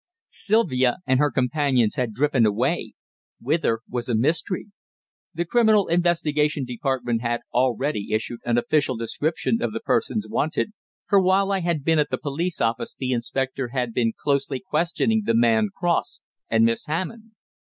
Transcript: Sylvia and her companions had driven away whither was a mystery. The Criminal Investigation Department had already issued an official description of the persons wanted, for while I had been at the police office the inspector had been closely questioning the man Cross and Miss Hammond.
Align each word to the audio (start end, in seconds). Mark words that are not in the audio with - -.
Sylvia 0.29 0.97
and 1.05 1.19
her 1.19 1.29
companions 1.29 1.93
had 1.93 2.11
driven 2.11 2.43
away 2.43 2.93
whither 3.39 3.81
was 3.87 4.09
a 4.09 4.15
mystery. 4.15 4.65
The 5.35 5.45
Criminal 5.45 5.87
Investigation 5.89 6.65
Department 6.65 7.21
had 7.21 7.41
already 7.53 8.11
issued 8.13 8.39
an 8.43 8.57
official 8.57 8.97
description 8.97 9.61
of 9.61 9.73
the 9.73 9.79
persons 9.79 10.27
wanted, 10.27 10.71
for 11.07 11.21
while 11.21 11.51
I 11.51 11.59
had 11.59 11.83
been 11.83 11.99
at 11.99 12.09
the 12.09 12.17
police 12.17 12.59
office 12.59 12.95
the 12.97 13.11
inspector 13.11 13.67
had 13.67 13.93
been 13.93 14.11
closely 14.19 14.59
questioning 14.59 15.21
the 15.23 15.35
man 15.35 15.69
Cross 15.77 16.21
and 16.49 16.65
Miss 16.65 16.87
Hammond. 16.87 17.33